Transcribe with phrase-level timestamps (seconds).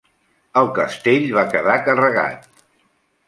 [0.61, 2.49] El castell va quedar carregat.